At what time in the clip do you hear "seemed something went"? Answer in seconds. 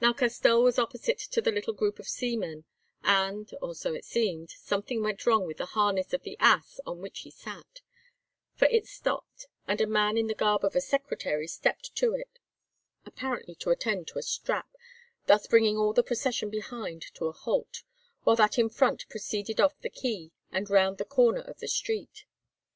4.04-5.24